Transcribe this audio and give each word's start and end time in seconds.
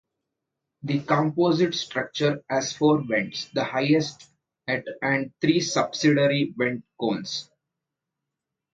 The 0.81 1.01
composite 1.03 1.75
structure 1.75 2.43
has 2.49 2.73
four 2.75 3.03
vents, 3.03 3.49
the 3.49 3.63
highest 3.63 4.25
at 4.67 4.83
and 4.99 5.31
three 5.41 5.59
subsidiary 5.59 6.55
vent 6.57 6.83
cones. 6.99 7.51